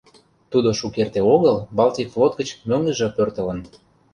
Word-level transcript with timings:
Тудо 0.51 0.69
шукерте 0.79 1.21
огыл 1.33 1.55
Балтик 1.77 2.07
флот 2.13 2.33
гыч 2.39 2.49
мӧҥгыжӧ 2.69 3.07
пӧртылын. 3.15 3.59